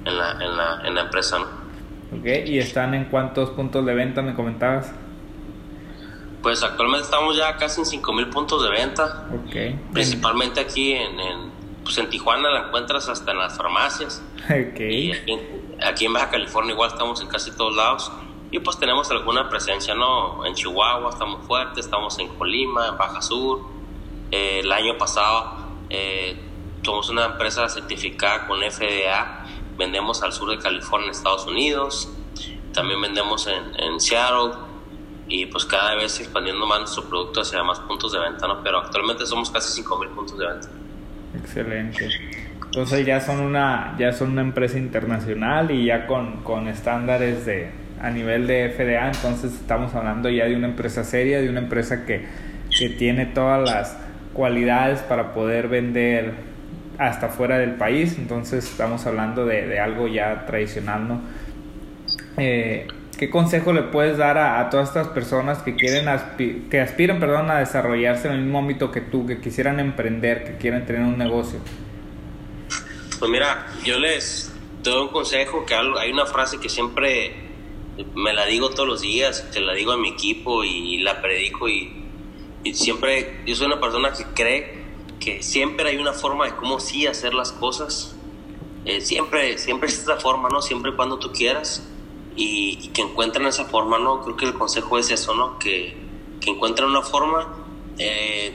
[0.05, 1.39] en, la, en, la, en la, empresa.
[1.39, 1.45] ¿no?
[2.17, 4.93] Ok, ¿y están en cuántos puntos de venta me comentabas?
[6.41, 9.27] Pues actualmente estamos ya casi en 5.000 puntos de venta.
[9.47, 9.79] Okay.
[9.91, 11.51] Principalmente aquí en, en,
[11.83, 14.23] pues en Tijuana la encuentras hasta en las farmacias.
[14.45, 15.07] Okay.
[15.07, 15.66] Y aquí, en
[16.11, 18.11] Baja California igual estamos en casi todos lados.
[18.49, 20.45] Y pues tenemos alguna presencia, ¿no?
[20.45, 23.61] En Chihuahua estamos fuertes, estamos en Colima, en Baja Sur.
[24.31, 25.57] Eh, el año pasado
[25.89, 26.37] eh,
[26.81, 29.45] somos una empresa certificada con FDA.
[29.77, 32.09] Vendemos al sur de California, Estados Unidos.
[32.73, 34.53] También vendemos en, en Seattle.
[35.29, 38.63] Y pues cada vez expandiendo más nuestro producto hacia más puntos de venta, ¿no?
[38.63, 40.69] Pero actualmente somos casi 5.000 puntos de venta.
[41.35, 42.46] Excelente.
[42.67, 47.69] Entonces ya son una, ya son una empresa internacional y ya con, con estándares de,
[48.01, 52.05] a nivel de FDA, entonces estamos hablando ya de una empresa seria, de una empresa
[52.05, 52.25] que,
[52.77, 53.97] que tiene todas las
[54.33, 56.33] cualidades para poder vender
[56.97, 61.21] hasta fuera del país, entonces estamos hablando de, de algo ya tradicional, ¿no?
[62.37, 66.05] Eh, ¿Qué consejo le puedes dar a, a todas estas personas que quieren
[66.69, 70.57] que aspiran perdón, a desarrollarse en el mismo ámbito que tú, que quisieran emprender, que
[70.57, 71.59] quieran tener un negocio?
[73.19, 74.51] Pues mira, yo les
[74.83, 77.47] doy un consejo que hay una frase que siempre
[78.13, 81.67] me la digo todos los días, que la digo a mi equipo y la predico
[81.67, 82.07] y,
[82.63, 84.85] y siempre, yo soy una persona que cree
[85.19, 88.15] que siempre hay una forma de cómo sí hacer las cosas.
[88.85, 90.61] Eh, siempre, siempre es esta forma, ¿no?
[90.61, 91.87] Siempre y cuando tú quieras
[92.35, 94.21] y, que encuentren esa forma, ¿no?
[94.21, 95.57] Creo que el consejo es eso, ¿no?
[95.59, 95.97] Que,
[96.39, 97.65] que encuentren una forma.
[97.97, 98.53] Eh,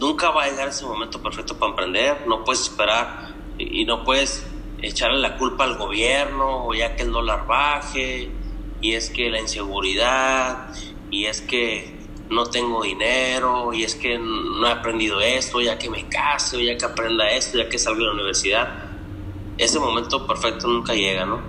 [0.00, 4.46] nunca va a llegar ese momento perfecto para emprender, no puedes esperar y, no puedes
[4.80, 8.30] echarle la culpa al gobierno o ya que el dólar baje
[8.80, 10.74] y es que la inseguridad
[11.10, 15.90] y es que no tengo dinero y es que no he aprendido esto, ya que
[15.90, 18.68] me case o ya que aprenda esto, ya que salga de la universidad.
[19.58, 21.40] Ese momento perfecto nunca llega, ¿no?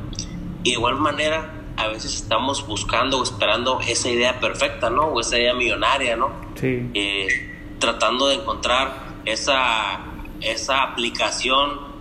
[0.64, 5.04] Y de igual manera, a veces estamos buscando o esperando esa idea perfecta, ¿no?
[5.08, 6.32] O esa idea millonaria, ¿no?
[6.56, 6.90] Sí.
[6.94, 10.00] Eh, tratando de encontrar esa,
[10.42, 11.93] esa aplicación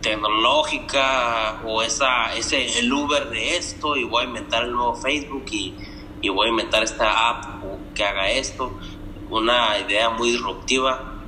[0.00, 5.44] tecnológica o esa, ese, el Uber de esto y voy a inventar el nuevo Facebook
[5.50, 5.74] y,
[6.22, 7.62] y voy a inventar esta app
[7.94, 8.72] que haga esto,
[9.30, 11.22] una idea muy disruptiva.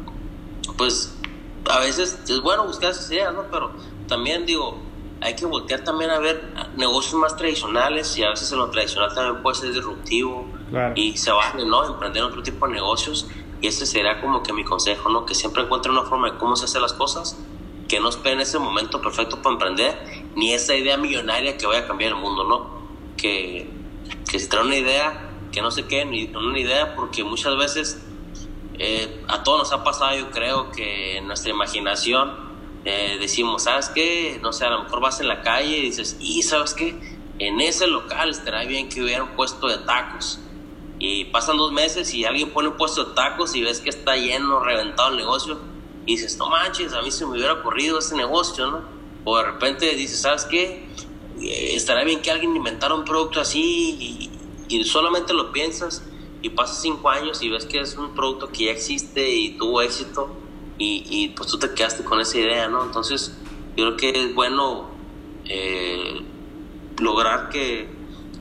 [0.77, 1.17] Pues
[1.71, 3.45] a veces es bueno buscar esas ideas, ¿no?
[3.51, 3.73] Pero
[4.09, 4.79] también digo,
[5.21, 9.15] hay que voltear también a ver negocios más tradicionales y a veces en lo tradicional
[9.15, 10.47] también puede ser disruptivo
[10.95, 11.85] y se vale, ¿no?
[11.87, 13.29] Emprender otro tipo de negocios
[13.61, 15.25] y ese será como que mi consejo, ¿no?
[15.25, 17.39] Que siempre encuentren una forma de cómo se hacen las cosas,
[17.93, 21.87] que no esperen ese momento perfecto para emprender, ni esa idea millonaria que vaya a
[21.87, 22.89] cambiar el mundo, ¿no?
[23.19, 23.69] Que,
[24.31, 28.03] que si una idea, que no se quede ni una idea, porque muchas veces
[28.79, 32.35] eh, a todos nos ha pasado, yo creo, que en nuestra imaginación
[32.87, 34.39] eh, decimos, ¿sabes qué?
[34.41, 36.99] No sé, a lo mejor vas en la calle y dices, ¿y sabes qué?
[37.39, 40.41] En ese local estaría bien que hubiera un puesto de tacos.
[40.99, 44.17] Y pasan dos meses y alguien pone un puesto de tacos y ves que está
[44.17, 45.72] lleno, reventado el negocio.
[46.07, 48.83] Y dices, no manches, a mí se me hubiera ocurrido ese negocio, ¿no?
[49.25, 50.87] O de repente dices, ¿sabes qué?
[51.41, 54.31] Eh, estaría bien que alguien inventara un producto así y,
[54.69, 56.03] y solamente lo piensas
[56.43, 59.81] y pasas cinco años y ves que es un producto que ya existe y tuvo
[59.81, 60.37] éxito
[60.85, 62.85] y, pues tú te quedaste con esa idea, ¿no?
[62.85, 63.33] Entonces
[63.77, 64.91] yo creo que es bueno
[65.45, 66.23] eh,
[66.99, 67.89] lograr que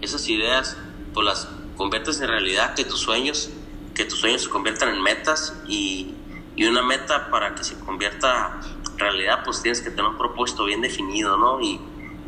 [0.02, 0.76] esas ideas
[1.14, 1.48] pues las
[1.78, 3.50] conviertas en realidad, que tus sueños,
[3.94, 6.16] que tus sueños se conviertan en metas y,
[6.56, 8.60] y una meta para que se convierta
[8.98, 11.60] realidad pues tienes que tener un propósito bien definido, ¿no?
[11.60, 11.80] Y,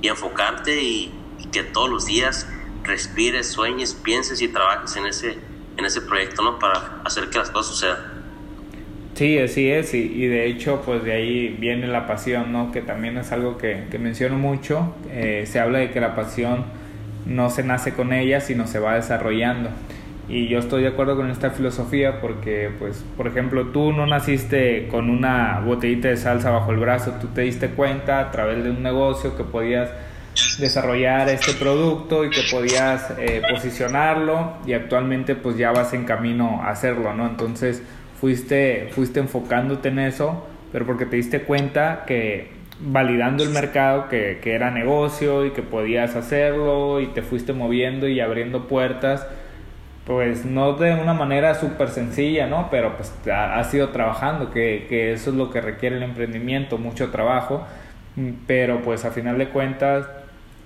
[0.02, 2.50] y enfocarte y, y, que todos los días
[2.84, 5.38] respires, sueñes, pienses y trabajes en ese,
[5.78, 6.60] en ese proyecto, ¿no?
[6.60, 8.24] Para hacer que las cosas sucedan.
[9.14, 12.72] Sí, así es, y, de hecho, pues de ahí viene la pasión, ¿no?
[12.72, 14.96] Que también es algo que, que menciono mucho.
[15.12, 16.66] Eh, se habla de que la pasión
[17.28, 19.70] no se nace con ella, sino se va desarrollando.
[20.30, 24.88] Y yo estoy de acuerdo con esta filosofía porque, pues, por ejemplo, tú no naciste
[24.88, 28.70] con una botellita de salsa bajo el brazo, tú te diste cuenta a través de
[28.70, 29.90] un negocio que podías
[30.60, 36.62] desarrollar este producto y que podías eh, posicionarlo y actualmente pues ya vas en camino
[36.64, 37.28] a hacerlo, ¿no?
[37.28, 37.84] Entonces,
[38.20, 44.40] fuiste, fuiste enfocándote en eso, pero porque te diste cuenta que validando el mercado que,
[44.42, 49.28] que, era negocio y que podías hacerlo y te fuiste moviendo y abriendo puertas,
[50.06, 52.68] pues no de una manera súper sencilla, ¿no?
[52.70, 57.10] Pero pues has ido trabajando, que, que, eso es lo que requiere el emprendimiento, mucho
[57.10, 57.66] trabajo,
[58.48, 60.08] pero pues a final de cuentas,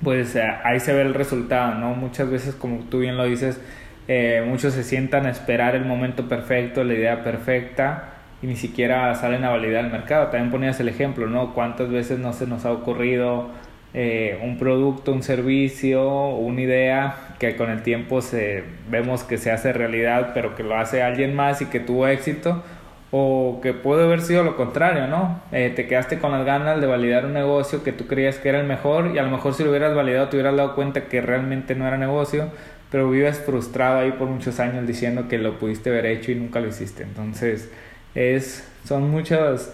[0.04, 1.93] pues ahí se ve el resultado, ¿no?
[1.93, 3.62] Muchas veces, como tú bien lo dices,
[4.08, 9.13] eh, muchos se sientan a esperar el momento perfecto, la idea perfecta y ni siquiera
[9.15, 10.28] salen a validar el mercado.
[10.28, 11.54] También ponías el ejemplo, ¿no?
[11.54, 13.50] ¿Cuántas veces no se nos ha ocurrido
[13.93, 19.52] eh, un producto, un servicio, una idea que con el tiempo se, vemos que se
[19.52, 22.63] hace realidad, pero que lo hace alguien más y que tuvo éxito?
[23.12, 25.41] o que puede haber sido lo contrario, ¿no?
[25.52, 28.60] Eh, te quedaste con las ganas de validar un negocio que tú creías que era
[28.60, 31.21] el mejor y a lo mejor si lo hubieras validado te hubieras dado cuenta que
[31.21, 32.50] realmente no era negocio,
[32.91, 36.60] pero vives frustrado ahí por muchos años diciendo que lo pudiste haber hecho y nunca
[36.60, 37.04] lo hiciste.
[37.04, 37.71] Entonces,
[38.13, 39.71] es, son muchos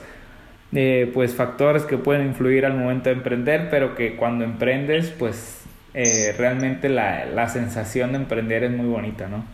[0.75, 5.61] eh, pues, factores que pueden influir al momento de emprender, pero que cuando emprendes, pues
[5.93, 9.45] eh, realmente la, la sensación de emprender es muy bonita, ¿no?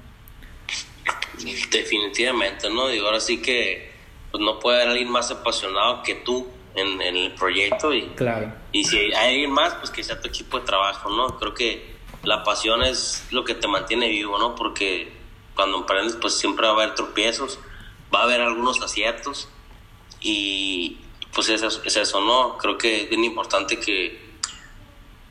[1.71, 2.93] Definitivamente, ¿no?
[2.93, 3.91] Y ahora sí que
[4.31, 8.53] pues, no puede haber alguien más apasionado que tú en, el proyecto y, claro.
[8.71, 11.37] y si hay alguien más, pues que sea tu equipo de trabajo, ¿no?
[11.37, 14.55] Creo que la pasión es lo que te mantiene vivo, ¿no?
[14.55, 15.11] Porque
[15.55, 17.59] cuando emprendes, pues siempre va a haber tropiezos,
[18.13, 19.49] va a haber algunos aciertos
[20.21, 20.97] y
[21.33, 22.57] pues es eso, es eso ¿no?
[22.57, 24.29] Creo que es importante que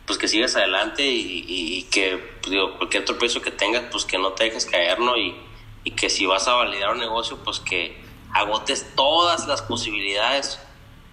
[0.06, 4.32] pues que sigas adelante y, que pues, digo, cualquier tropiezo que tengas, pues que no
[4.32, 5.18] te dejes caer, ¿no?
[5.18, 5.36] Y,
[5.84, 8.00] y que si vas a validar un negocio, pues que
[8.32, 10.60] agotes todas las posibilidades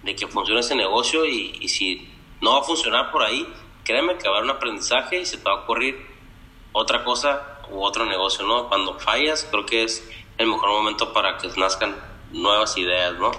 [0.02, 3.46] de que funcione ese negocio y, si no va a funcionar por ahí,
[3.84, 6.06] créeme que va a haber un aprendizaje y se te va a ocurrir
[6.72, 8.68] otra cosa u otro negocio, ¿no?
[8.68, 11.96] Cuando fallas, creo que es el mejor momento para que nazcan
[12.32, 13.30] nuevas ideas, ¿no?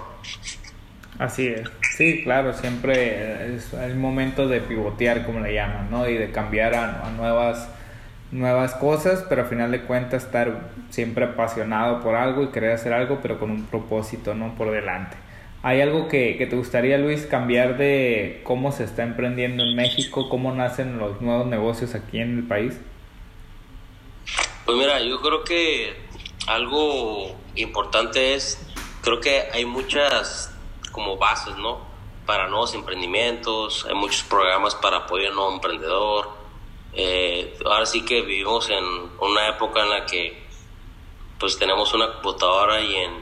[1.18, 6.08] Así es, sí, claro, siempre es el momento de pivotear, como le llaman, ¿no?
[6.08, 7.68] Y de cambiar a, a nuevas
[8.30, 12.92] nuevas cosas, pero al final de cuentas estar siempre apasionado por algo y querer hacer
[12.92, 14.54] algo, pero con un propósito, ¿no?
[14.54, 15.16] Por delante.
[15.62, 20.28] ¿Hay algo que, que, te gustaría, Luis, cambiar de cómo se está emprendiendo en México,
[20.28, 22.78] cómo nacen los nuevos negocios aquí en el país?
[24.64, 25.94] Pues mira, yo creo que
[26.46, 28.64] algo importante es,
[29.02, 30.54] creo que hay muchas
[30.90, 31.80] como bases, ¿no?
[32.26, 36.38] Para nuevos emprendimientos, hay muchos programas para apoyar a un nuevo emprendedor,
[36.92, 38.84] eh, ahora sí que vivimos en
[39.20, 40.48] una época en la que
[41.38, 43.12] pues tenemos una computadora y en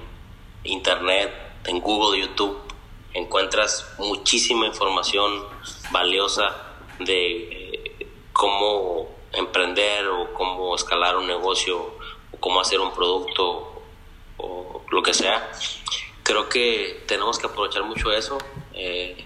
[0.65, 1.33] internet,
[1.65, 2.59] en Google, YouTube,
[3.13, 5.45] encuentras muchísima información
[5.91, 11.97] valiosa de eh, cómo emprender o cómo escalar un negocio
[12.33, 13.83] o cómo hacer un producto
[14.39, 15.51] o lo que sea.
[16.27, 18.37] Creo que tenemos que aprovechar mucho eso.
[18.75, 19.25] Eh,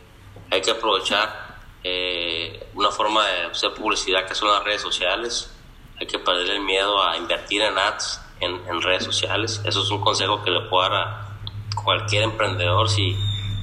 [0.51, 5.51] hay que aprovechar eh, una forma de hacer publicidad que son las redes sociales.
[5.99, 9.63] Hay que perder el miedo a invertir en ads en, redes sociales.
[9.65, 11.39] Eso es un consejo que le puedo dar a
[11.83, 12.91] cualquier emprendedor.
[12.91, 13.17] Si,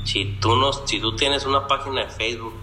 [0.04, 2.56] si, tú no, si tú tienes una página de Facebook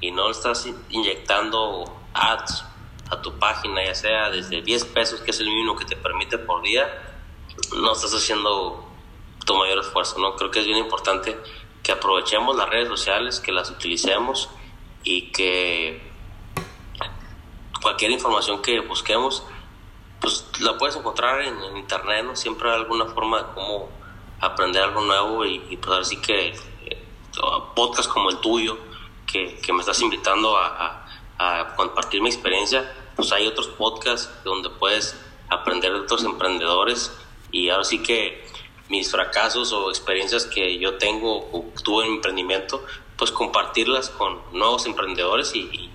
[0.00, 1.84] y no estás inyectando
[2.14, 2.64] ads
[3.10, 6.38] a tu página, ya sea desde 10 pesos, que es el mínimo que te permite
[6.38, 6.86] por día,
[7.76, 8.83] no estás haciendo
[9.44, 10.18] tu mayor esfuerzo.
[10.18, 10.36] ¿no?
[10.36, 11.38] Creo que es bien importante
[11.82, 14.48] que aprovechemos las redes sociales, que las utilicemos
[15.04, 16.14] y que
[17.82, 19.44] cualquier información que busquemos,
[20.20, 22.34] pues la puedes encontrar en, internet, ¿no?
[22.34, 23.90] Siempre hay alguna forma de cómo
[24.40, 26.48] aprender algo nuevo y, pues así que
[26.86, 27.06] eh,
[27.74, 28.78] podcast como el tuyo,
[29.26, 31.02] que, me estás invitando a,
[31.76, 37.12] compartir mi experiencia, pues hay otros podcasts donde puedes aprender de otros emprendedores
[37.52, 38.43] y ahora sí que
[38.88, 42.84] mis fracasos o experiencias que yo tengo o tuve en mi emprendimiento,
[43.16, 45.90] pues compartirlas con nuevos emprendedores y,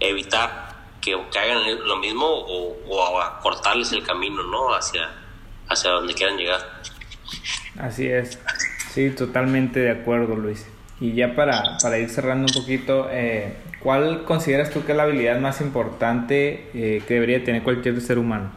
[0.00, 4.74] evitar que, hagan lo mismo o, o cortarles el camino ¿no?
[4.74, 5.08] hacia,
[5.68, 6.82] hacia donde quieran llegar.
[7.78, 8.38] Así es,
[8.92, 10.66] sí, totalmente de acuerdo Luis.
[11.00, 15.04] Y ya para, para ir cerrando un poquito, eh, ¿cuál consideras tú que es la
[15.04, 18.52] habilidad más importante eh, que debería tener cualquier ser humano?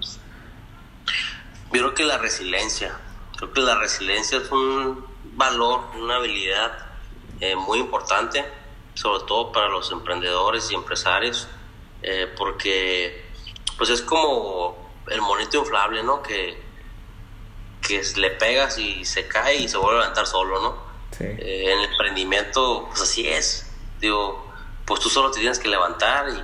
[1.73, 2.91] Yo creo que la resiliencia.
[3.37, 6.71] Creo que la resiliencia es un valor, una habilidad
[7.39, 8.43] eh, muy importante,
[8.95, 11.47] sobre todo para los emprendedores y empresarios,
[12.01, 13.25] eh, porque
[13.77, 16.23] pues es como el monito inflable, ¿no?
[16.23, 16.59] Que,
[17.87, 20.87] que le pegas y se cae y se vuelve a levantar solo, ¿no?
[21.19, 23.71] Eh, en el emprendimiento, pues así es.
[23.99, 24.51] Digo,
[24.85, 26.43] pues tú solo te tienes que levantar y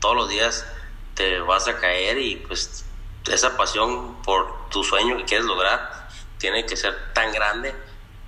[0.00, 0.66] todos los días
[1.14, 2.86] te vas a caer y pues
[3.30, 5.99] esa pasión por tu sueño que quieres lograr
[6.40, 7.72] tiene que ser tan grande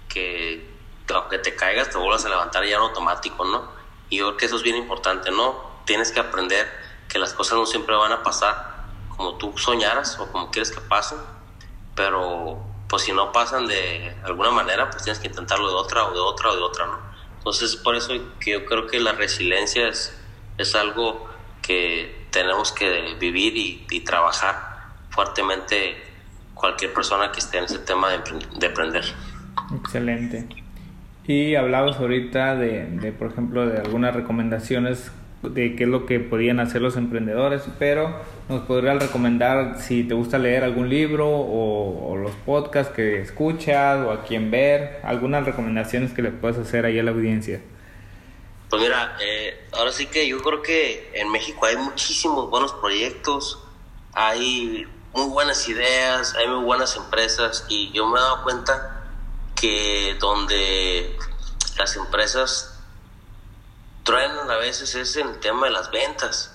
[0.08, 0.70] que
[1.12, 3.70] aunque te caigas, te vuelvas a levantar ya en automático, ¿no?
[4.08, 5.80] Y yo creo que eso es bien importante, ¿no?
[5.84, 6.68] Tienes que aprender
[7.08, 8.84] que las cosas no siempre van a pasar
[9.16, 11.18] como tú soñaras o como quieres que pasen,
[11.94, 16.12] pero pues si no pasan de alguna manera, pues tienes que intentarlo de otra o
[16.12, 16.98] de otra o de otra, ¿no?
[17.38, 20.16] Entonces, por eso que yo creo que la resiliencia es,
[20.58, 21.28] es algo
[21.60, 26.11] que tenemos que vivir y, y trabajar fuertemente
[26.62, 28.20] cualquier persona que esté en ese tema de,
[28.56, 29.04] de aprender.
[29.74, 30.46] Excelente.
[31.26, 35.10] Y hablabas ahorita de, de, por ejemplo, de algunas recomendaciones
[35.42, 38.14] de qué es lo que podían hacer los emprendedores, pero
[38.48, 44.12] nos podrías recomendar si te gusta leer algún libro o, los podcasts que escuchas o
[44.12, 47.60] a quién ver, algunas recomendaciones que le puedes hacer ahí a la audiencia.
[48.70, 53.64] Pues mira, eh, ahora sí que yo creo que en México hay muchísimos buenos proyectos,
[54.12, 59.02] hay muy buenas ideas, hay muy buenas empresas y yo me he dado cuenta
[59.54, 61.18] que donde
[61.76, 62.78] las empresas
[64.04, 66.52] truenan a veces es en el tema de las ventas.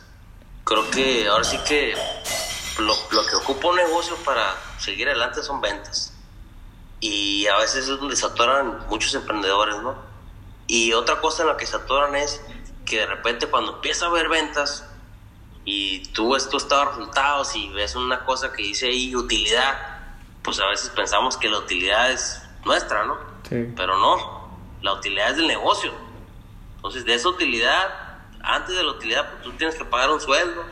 [0.63, 1.95] Creo que ahora sí que
[2.79, 6.13] lo, que ocupa un negocio para seguir adelante son ventas.
[6.99, 9.95] Y a veces es donde se atoran muchos emprendedores, ¿no?
[10.65, 12.41] Y otra cosa en la que se atoran es
[12.85, 14.83] que de repente cuando empieza a haber ventas
[15.67, 19.99] y tú ves tus resultados y ves una cosa que dice ahí utilidad,
[20.41, 23.17] pues a veces pensamos que la utilidad es nuestra, ¿no?
[23.47, 23.67] Sí.
[23.75, 26.07] Pero no, la utilidad es del negocio
[26.77, 30.63] entonces, de esa utilidad, antes de la utilidad, pues, tú tienes que pagar un sueldo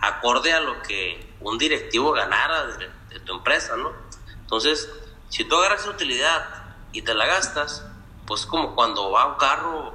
[0.00, 3.92] acorde a lo que un directivo ganara de, tu empresa, ¿no?
[4.40, 4.88] Entonces,
[5.28, 6.46] si tú agarras esa utilidad
[6.92, 7.84] y te la gastas,
[8.26, 9.92] pues como cuando va un carro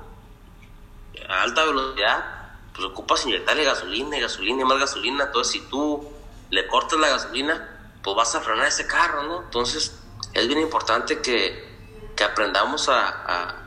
[1.28, 2.43] a alta velocidad,
[2.74, 5.26] pues ocupas inyectarle gasolina y gasolina y más gasolina.
[5.26, 6.10] Entonces, si tú
[6.50, 7.70] le cortas la gasolina,
[8.04, 9.44] pues vas a frenar ese carro, ¿no?
[9.44, 10.00] Entonces,
[10.34, 11.72] es bien importante que,
[12.16, 13.64] que aprendamos a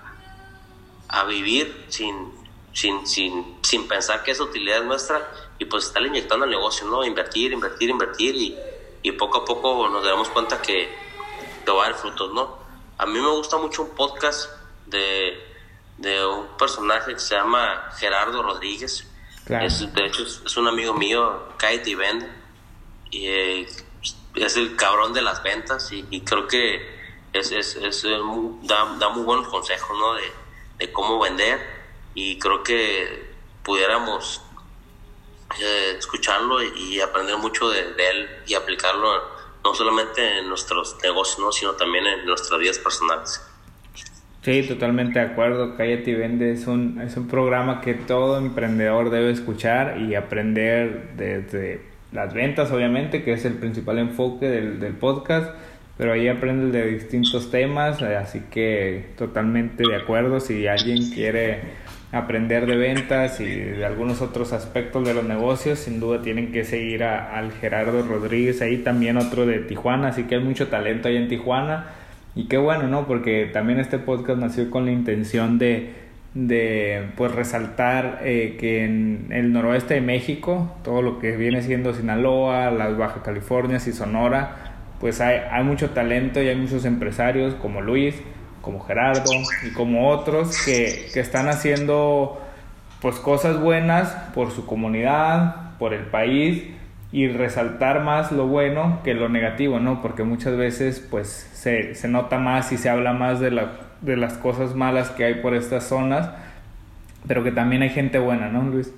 [1.08, 2.32] a vivir sin,
[2.72, 6.86] sin, sin, sin pensar que esa utilidad es nuestra y pues estar inyectando al negocio,
[6.86, 7.04] ¿no?
[7.04, 8.56] Invertir, invertir, invertir y,
[9.02, 10.88] y poco a poco nos damos cuenta que,
[11.64, 12.58] que va a dar frutos, ¿no?
[12.98, 14.50] A mí me gusta mucho un podcast
[14.86, 15.55] de,
[15.98, 19.06] de un personaje que se llama Gerardo Rodríguez.
[19.48, 22.28] Es, de hecho, es, un amigo mío, Kite y Vende.
[23.10, 23.68] Y eh,
[24.34, 26.96] es el cabrón de las ventas y, y creo que
[27.32, 28.02] es, es, es
[28.62, 30.14] da, da, muy buenos consejos, ¿no?
[30.14, 30.32] De,
[30.78, 31.60] de cómo vender
[32.14, 34.40] y creo que pudiéramos
[35.60, 41.72] eh, escucharlo y aprender mucho de, él y aplicarlo no solamente en nuestros negocios, sino
[41.72, 43.42] también en nuestras vidas personales.
[44.46, 45.74] Sí, totalmente de acuerdo.
[45.76, 51.14] Cállate y Vende es un, es un programa que todo emprendedor debe escuchar y aprender
[51.16, 51.80] desde
[52.12, 55.50] las ventas, obviamente, que es el principal enfoque del, del podcast
[55.98, 61.62] pero ahí aprendes de distintos temas, así que totalmente de acuerdo, si alguien quiere
[62.12, 66.64] aprender de ventas y de algunos otros aspectos de los negocios, sin duda tienen que
[66.64, 71.08] seguir a, al Gerardo Rodríguez, ahí también otro de Tijuana, así que hay mucho talento
[71.08, 71.86] ahí en Tijuana
[72.36, 73.06] y qué bueno, ¿no?
[73.06, 75.94] Porque también este podcast nació con la intención de,
[76.34, 81.94] de pues resaltar eh, que en el noroeste de México, todo lo que viene siendo
[81.94, 87.54] Sinaloa, las Baja Californias y Sonora, pues hay, hay mucho talento y hay muchos empresarios
[87.54, 88.14] como Luis,
[88.60, 89.32] como Gerardo
[89.66, 92.38] y como otros que, que están haciendo
[93.00, 96.64] pues cosas buenas por su comunidad, por el país
[97.12, 100.02] y resaltar más lo bueno que lo negativo, ¿no?
[100.02, 104.16] Porque muchas veces pues se, se nota más y se habla más de, la, de
[104.16, 106.30] las cosas malas que hay por estas zonas,
[107.26, 108.92] pero que también hay gente buena, ¿no, Luis?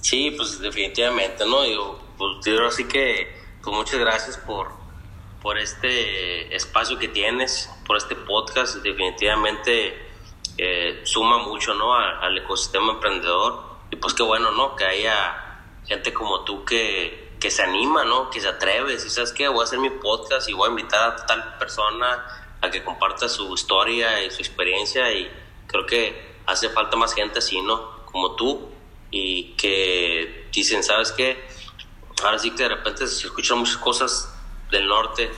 [0.00, 1.66] Sí, pues definitivamente, ¿no?
[1.66, 3.28] Yo, pues yo así que
[3.62, 4.68] pues muchas gracias por,
[5.42, 8.76] por este espacio que tienes, por este podcast.
[8.76, 9.94] Definitivamente
[10.58, 11.94] eh, suma mucho ¿no?
[11.94, 13.76] al ecosistema emprendedor.
[13.90, 14.76] Y pues qué bueno, ¿no?
[14.76, 15.45] Que haya
[15.86, 18.30] gente como tú que, que se anima, ¿no?
[18.30, 18.94] Que se atreve.
[18.94, 22.24] Y sabes qué, voy a hacer mi podcast y voy a invitar a tal persona
[22.60, 25.12] a que comparta su historia y su experiencia.
[25.12, 25.30] Y
[25.66, 28.04] creo que hace falta más gente así, ¿no?
[28.06, 28.70] Como tú.
[29.10, 31.46] Y que dicen, ¿sabes qué?
[32.24, 34.34] ahora sí que de repente se escuchan muchas cosas
[34.70, 35.30] del norte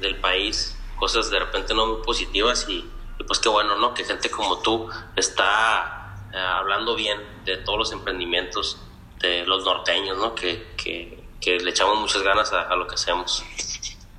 [0.00, 2.84] del país, cosas de repente no muy positivas y,
[3.26, 3.94] pues qué bueno, ¿no?
[3.94, 8.78] Que gente como tú está eh, hablando bien de todos los emprendimientos
[9.26, 10.34] de los norteños, ¿no?
[10.34, 11.24] Que, que,
[11.58, 13.44] le echamos muchas ganas a, lo que hacemos.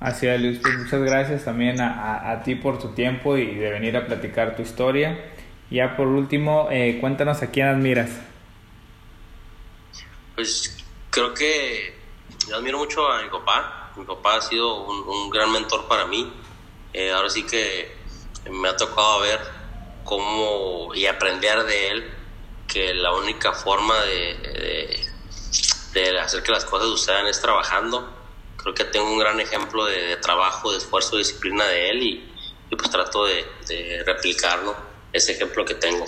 [0.00, 3.70] Así es, Luis, pues muchas gracias también a, a, ti por tu tiempo y de
[3.70, 5.32] venir a platicar tu historia.
[5.70, 8.10] Ya por último, eh, cuéntanos a quién admiras.
[10.34, 10.78] Pues
[11.10, 11.94] creo que
[12.48, 13.92] yo admiro mucho a mi papá.
[13.96, 16.32] Mi papá ha sido un, gran mentor para mí.
[16.94, 17.92] Eh, ahora sí que
[18.50, 19.40] me ha tocado ver
[20.04, 22.17] cómo y aprender de él
[22.68, 25.08] que la única forma de,
[25.94, 28.14] de, hacer que las cosas sucedan es trabajando.
[28.56, 32.32] Creo que tengo un gran ejemplo de, trabajo, de esfuerzo, de disciplina de él y,
[32.70, 34.76] y pues trato de, replicarlo,
[35.12, 36.04] ese ejemplo que tengo.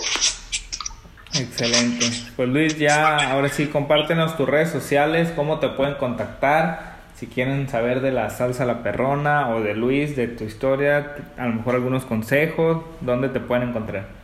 [1.33, 2.09] Excelente.
[2.35, 7.69] Pues Luis, ya ahora sí, compártenos tus redes sociales, cómo te pueden contactar, si quieren
[7.69, 11.75] saber de la salsa la perrona o de Luis, de tu historia, a lo mejor
[11.75, 14.21] algunos consejos, ¿dónde te pueden encontrar?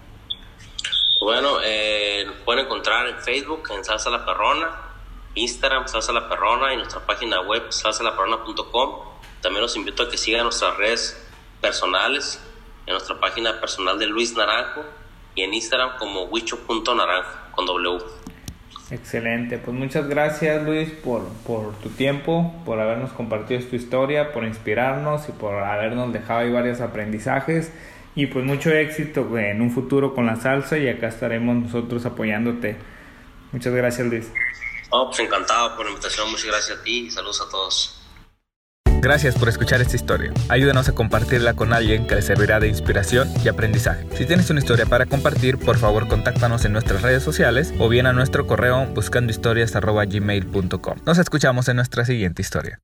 [1.21, 2.07] Bueno, eh,
[2.47, 4.69] pueden encontrar en Facebook, en Salsa La Perrona,
[5.35, 8.99] Instagram, Salsa La Perrona y nuestra página web, salsalaperrona.com.
[9.41, 11.29] También los invito a que sigan nuestras redes
[11.59, 12.41] personales,
[12.85, 14.85] en nuestra página personal de Luis Naranjo
[15.35, 17.99] y en Instagram como wicho.naranjo con W.
[18.91, 24.45] Excelente, pues muchas gracias Luis por, por tu tiempo, por habernos compartido tu historia, por
[24.45, 27.73] inspirarnos y por habernos dejado ahí varios aprendizajes
[28.18, 32.76] y pues mucho éxito en un futuro con la salsa y acá estaremos nosotros apoyándote.
[33.51, 34.32] Muchas gracias Luis.
[34.89, 37.93] Oh, pues encantado por la invitación, muchas gracias a ti y saludos a todos.
[39.01, 40.34] Gracias por escuchar esta historia.
[40.49, 44.07] Ayúdanos a compartirla con alguien que le servirá de inspiración y aprendizaje.
[44.15, 48.07] Si tienes una historia para compartir, por favor contáctanos en nuestras redes sociales o bien
[48.07, 50.97] a nuestro correo buscandohistorias.gmail.com.
[51.05, 52.80] Nos escuchamos en nuestra siguiente historia.